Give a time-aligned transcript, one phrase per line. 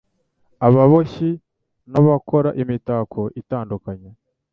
[0.67, 1.29] ababoshyi
[1.91, 4.09] n'abakora imitako itandukanye.